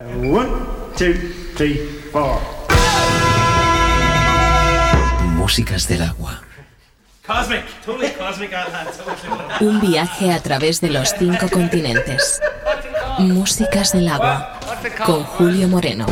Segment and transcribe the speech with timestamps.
[0.00, 0.28] 1, 2,
[1.56, 1.80] 3,
[2.12, 2.40] 4
[5.36, 6.42] Músicas del agua.
[9.60, 12.42] Un viaje a través de los cinco continentes.
[13.20, 14.58] Músicas del agua
[15.06, 16.04] con Julio Moreno.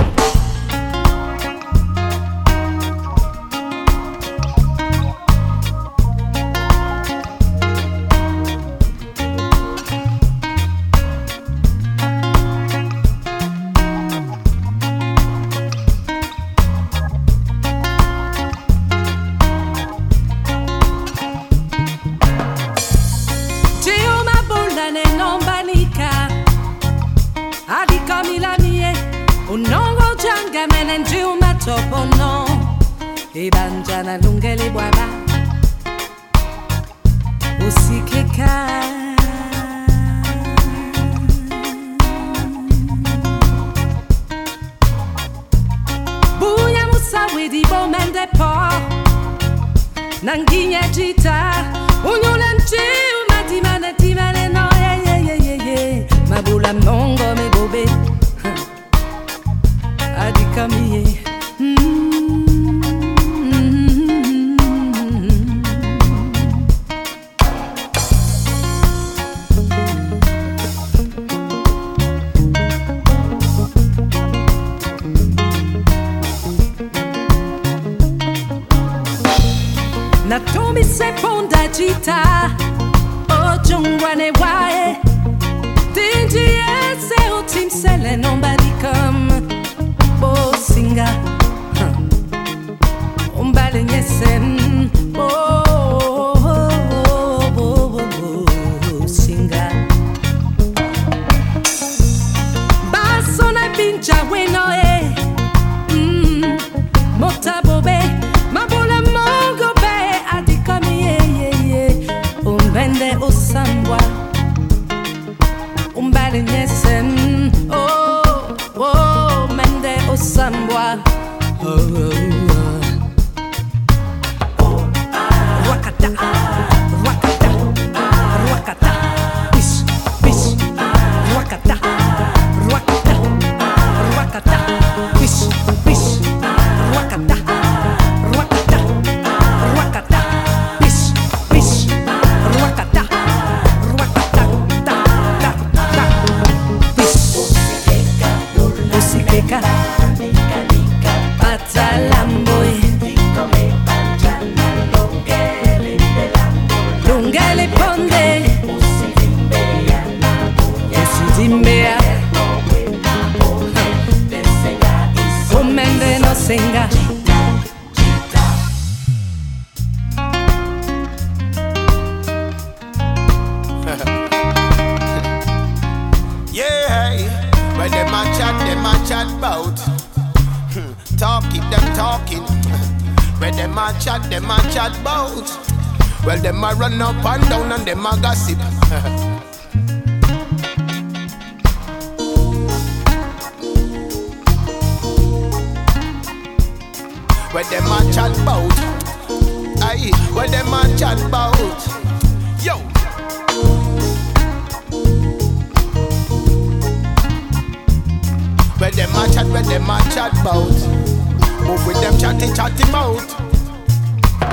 [212.38, 213.24] chatty chatty mouth.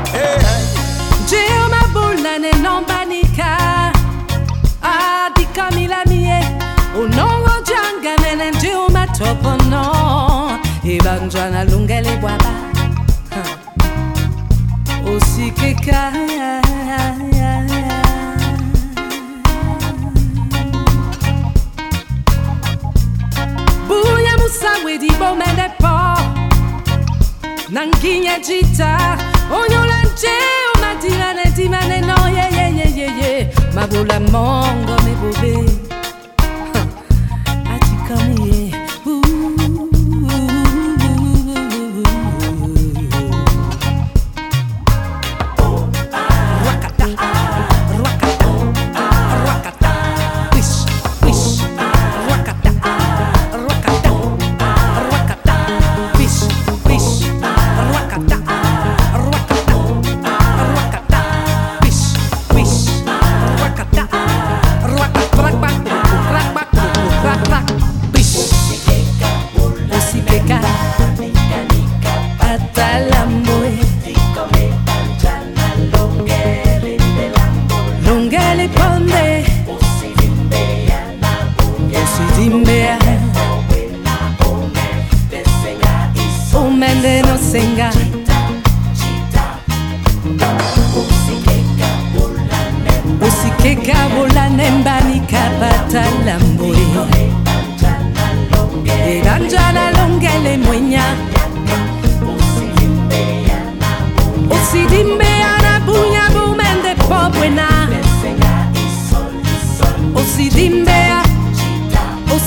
[0.09, 0.63] Hey, hey.
[1.29, 3.91] Dio ma bulla ne non banica.
[4.81, 6.39] Ah, dicami la mia.
[6.93, 10.59] Un ongo gianga me ne dio ma topo no.
[10.83, 12.49] E bangiana lunga le guaba.
[13.31, 13.59] Ah.
[15.05, 16.59] O oh si che caia.
[23.87, 26.00] Buia musa wedi bo me ne po.
[27.71, 29.15] nanginya jita
[29.51, 35.70] onyola njeo madira nedima neno yeyeyeyeye mabula mongo mebube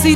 [0.05, 0.15] Sí.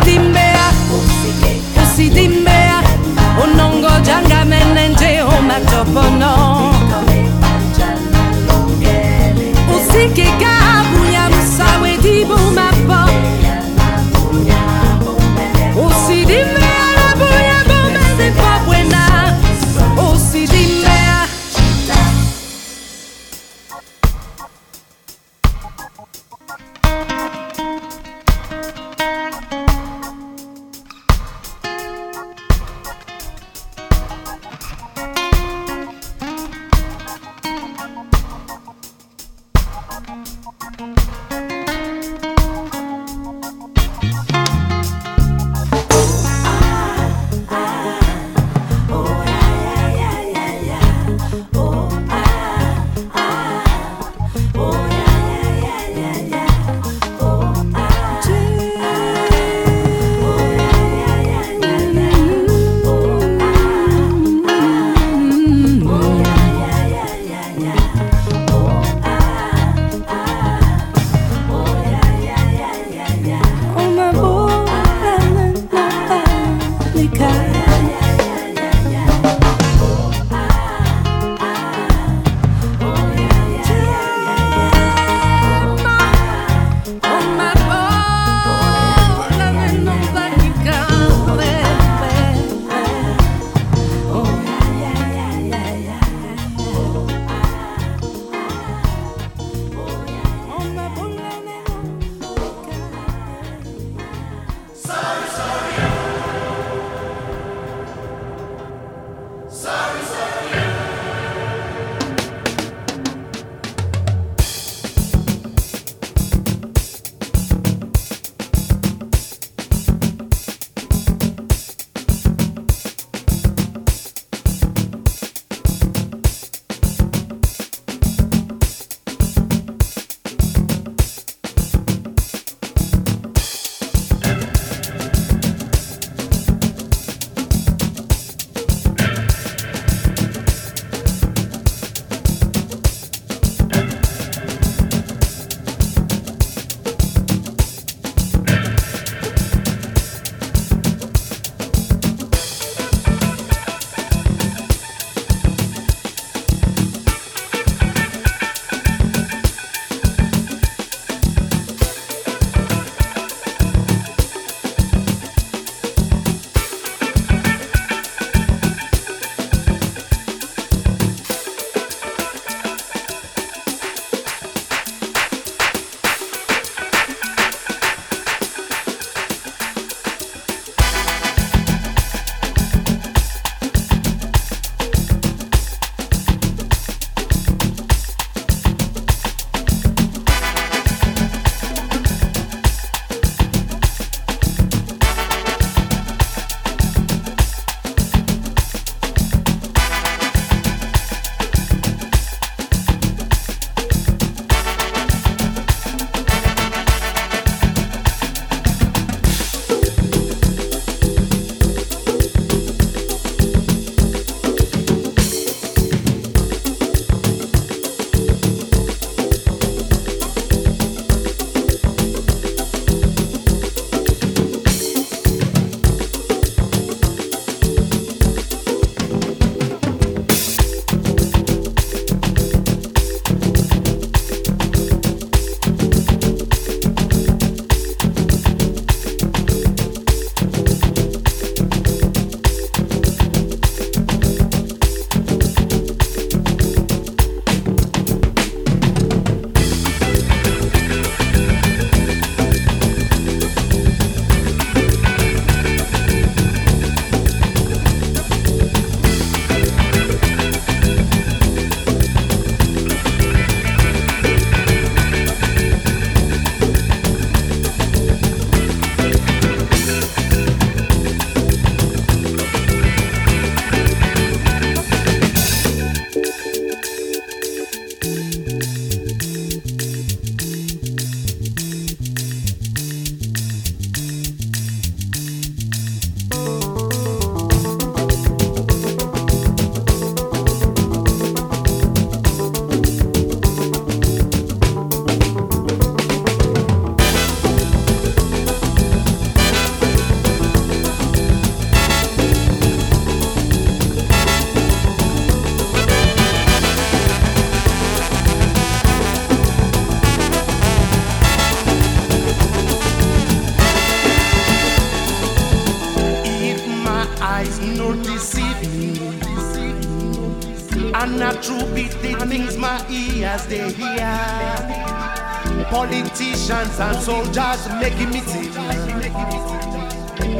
[326.59, 328.49] Americans and soldiers making me see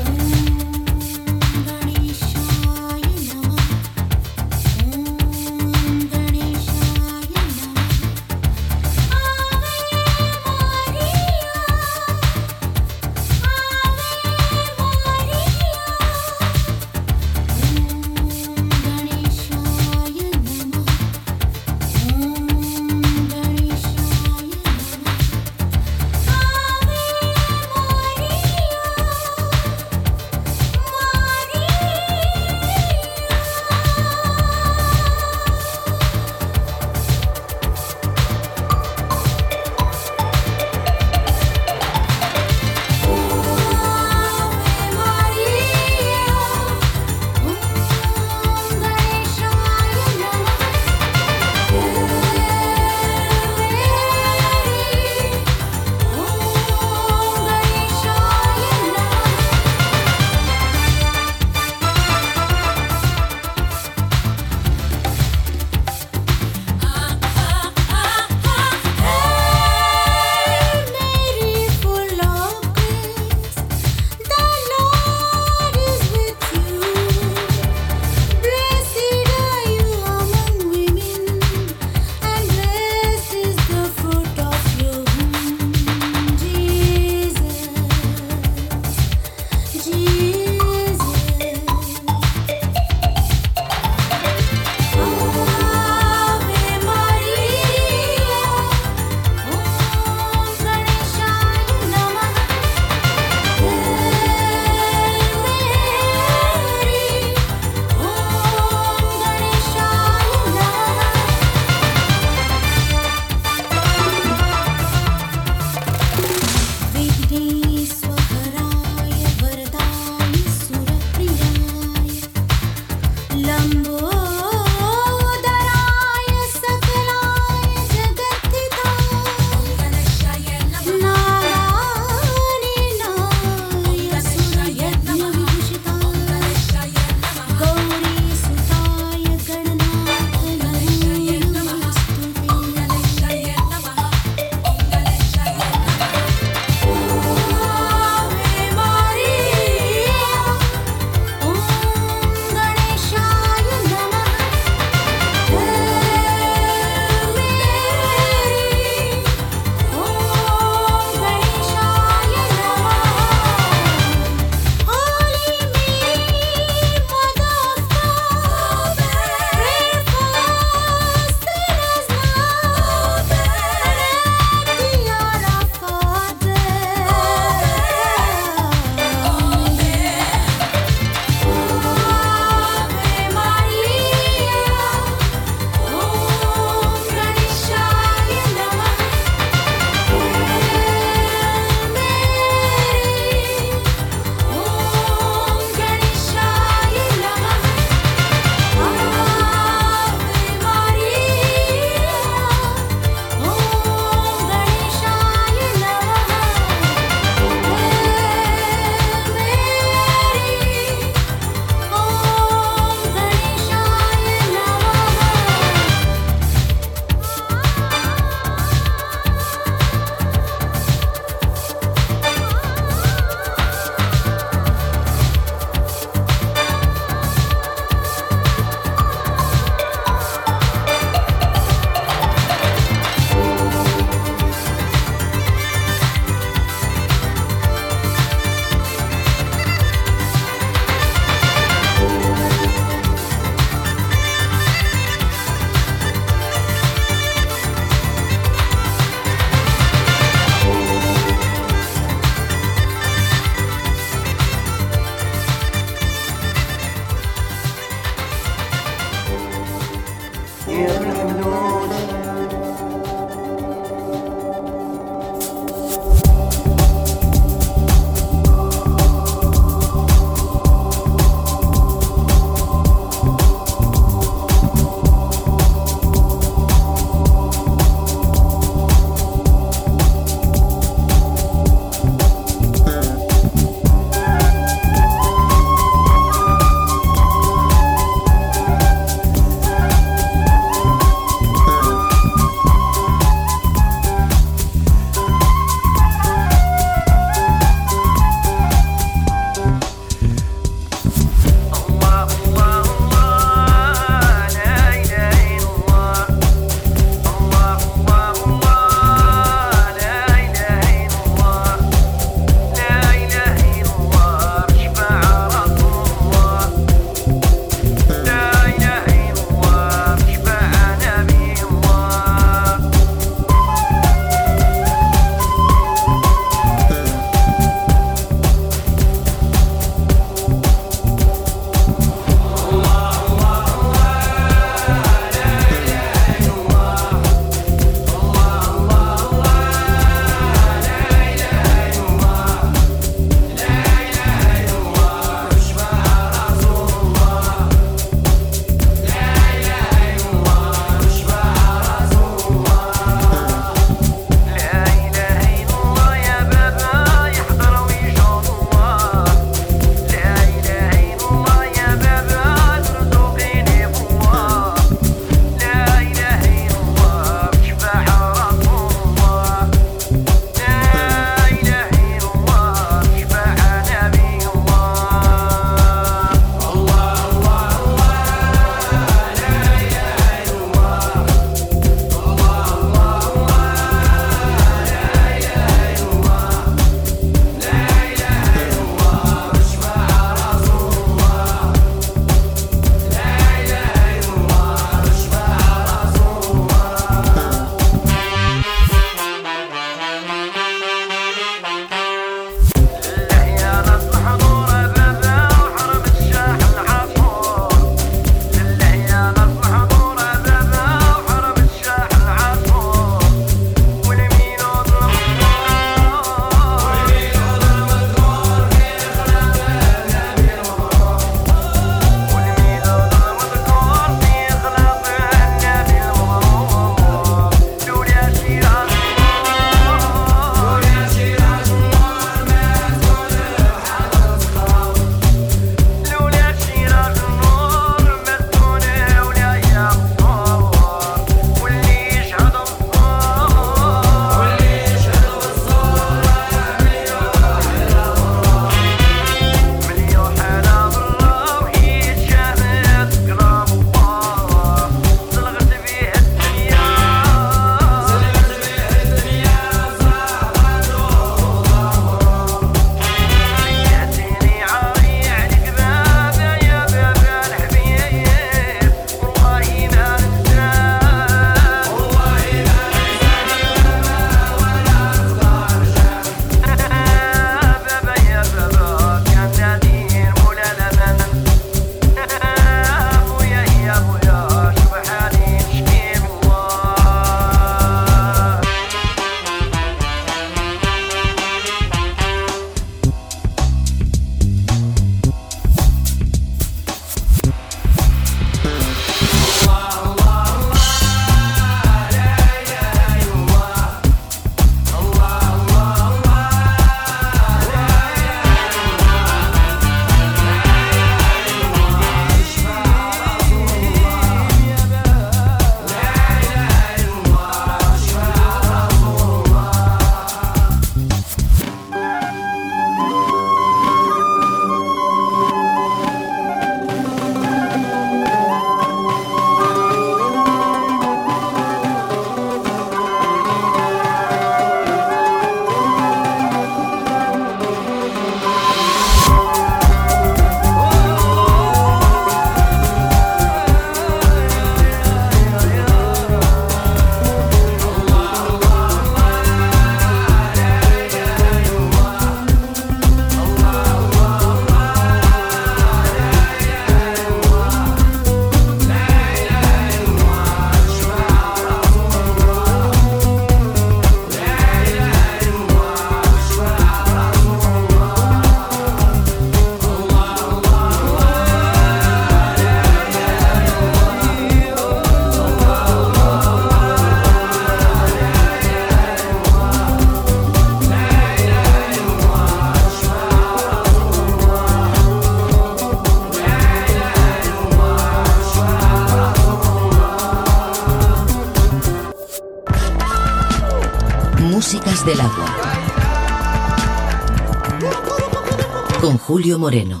[599.60, 600.00] Moreno.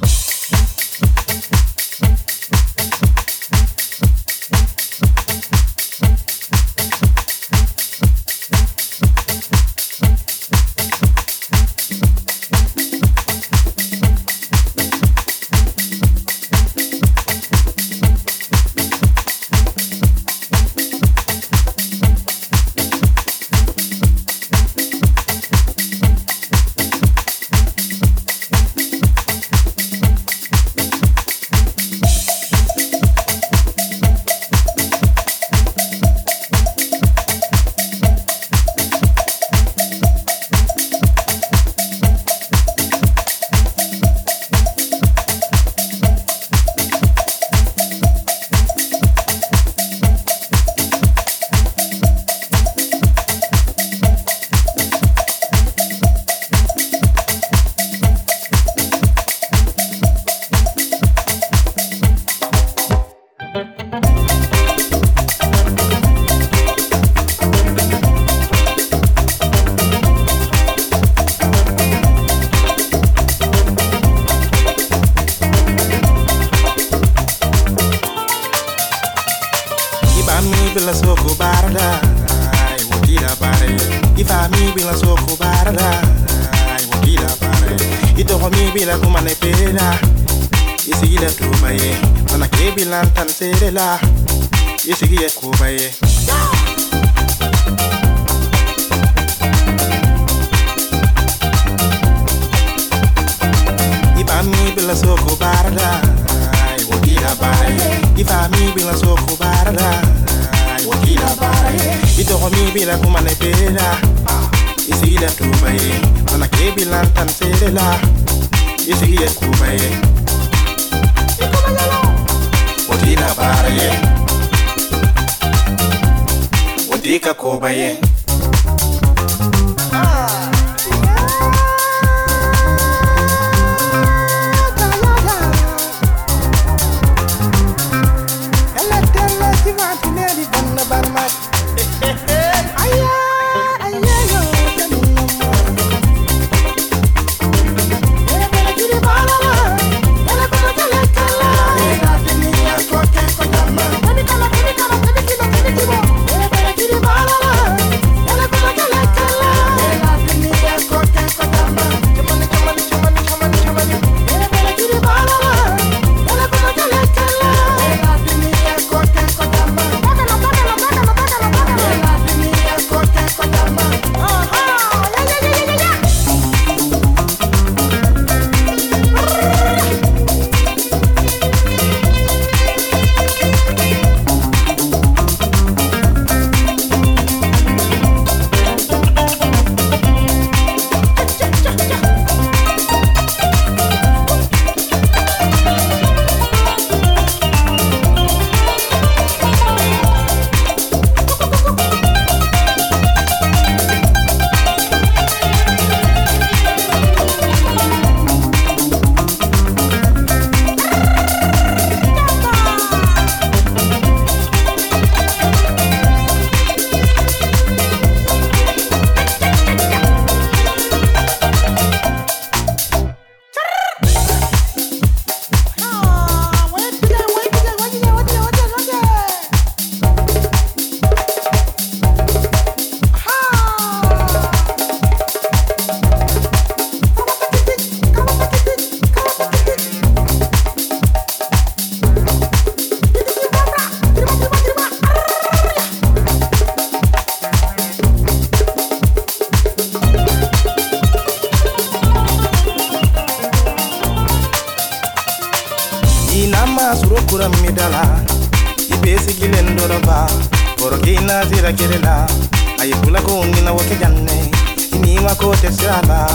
[263.60, 264.48] mina woke janne
[264.92, 266.26] iminwa kote sana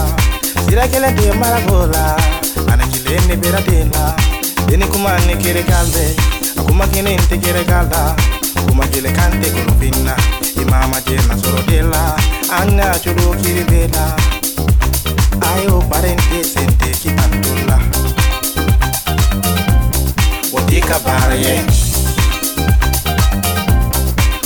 [0.66, 2.16] sirakele de maragola
[2.74, 4.14] anakilene bera dena
[4.68, 6.06] dene kumane kere kalde
[6.60, 8.16] akumakene nte kere kalda
[8.56, 10.14] akumakele kante kunupinna
[10.62, 12.16] imama jena soro dela
[12.62, 14.04] anga churu kiri dela
[15.56, 17.80] ayo parente sente kipandula
[20.54, 21.62] wodika bara ye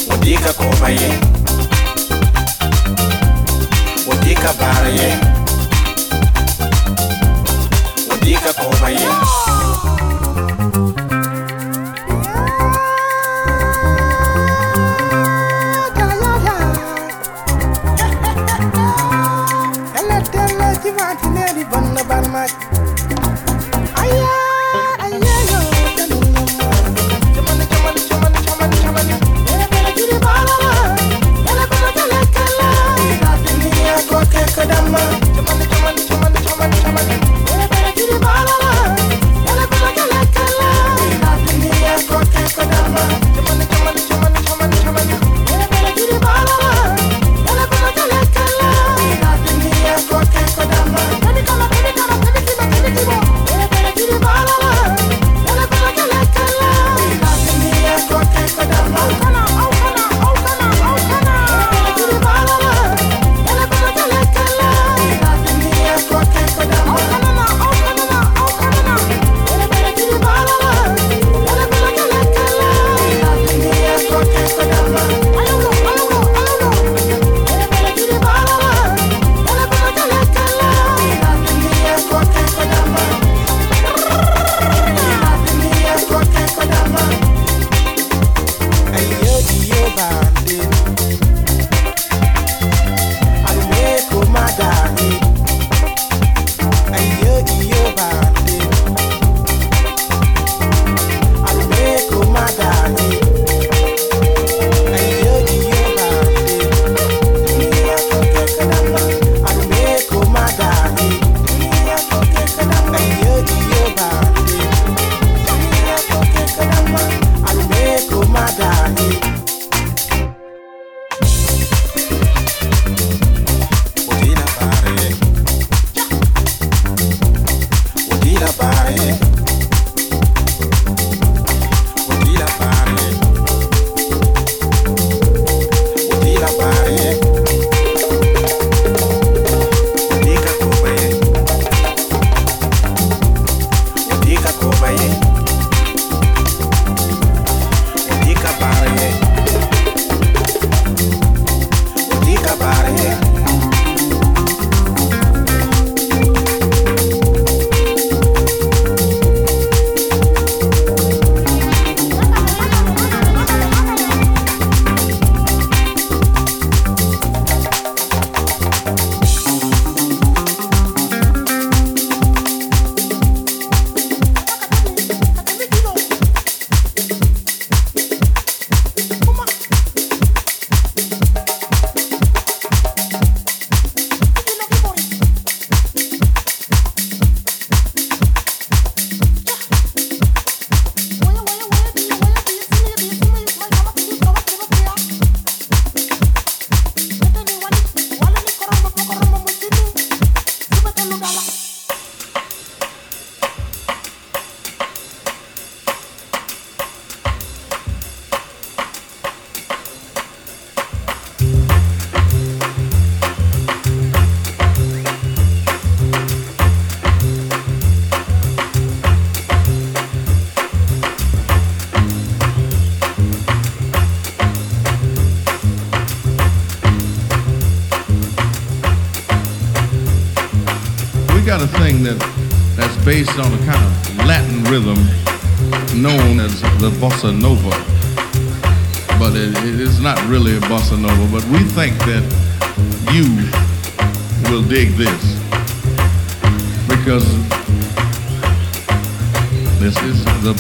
[0.10, 1.39] wodika koba ye
[4.30, 5.20] dica para ye
[8.22, 10.99] dica como ye oh.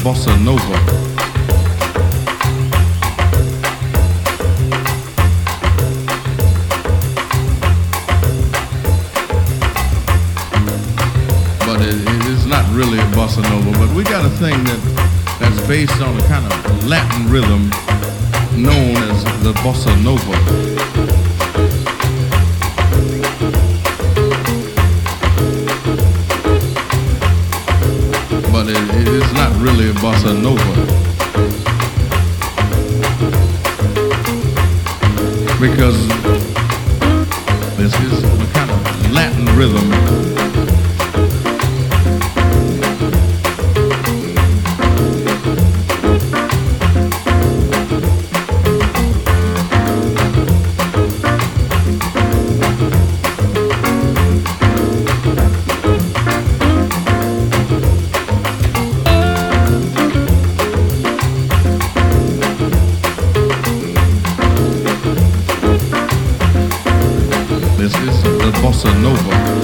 [0.10, 0.79] Bossa Nova.
[68.82, 69.59] Bossa Nova.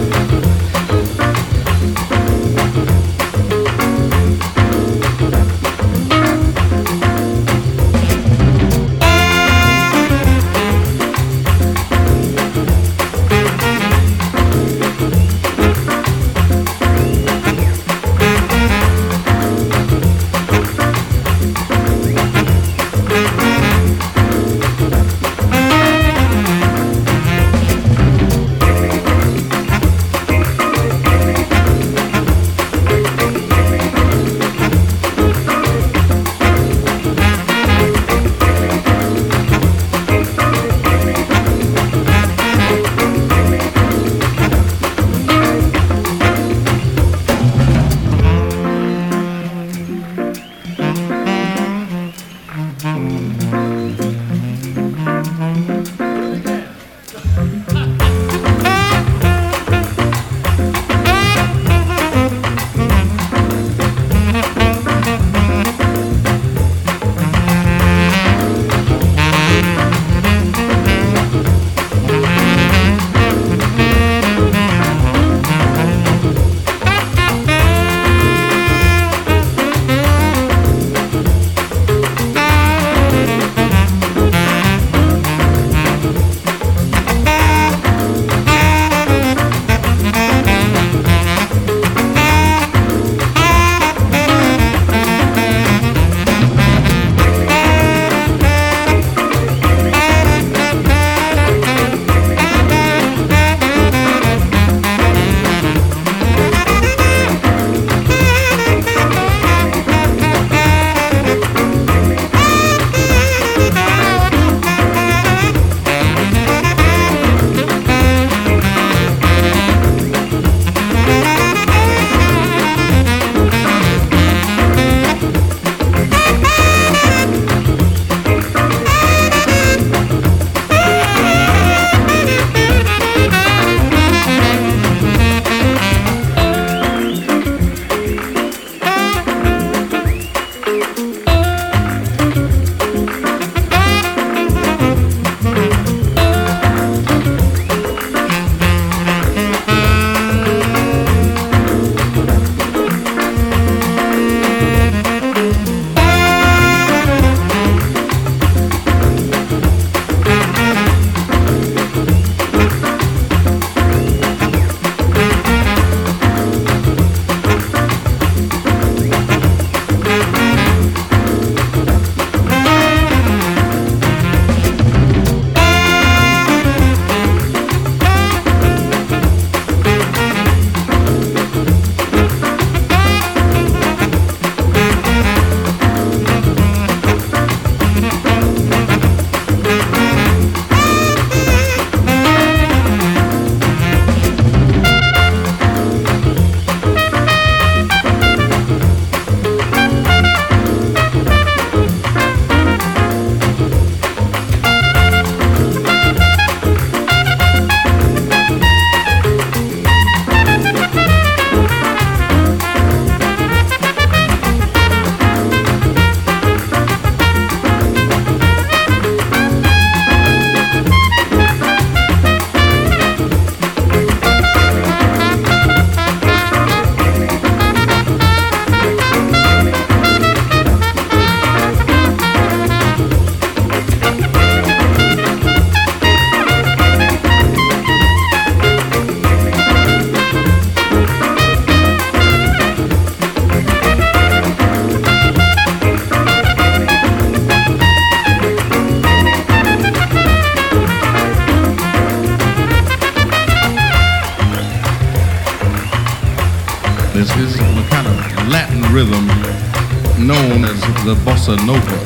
[261.47, 262.04] Bossa Nova.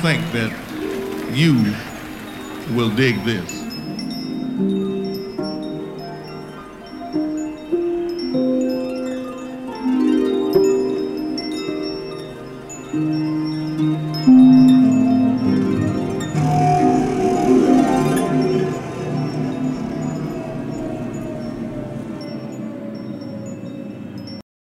[0.00, 0.50] think that
[1.36, 1.74] you
[2.74, 3.59] will dig this.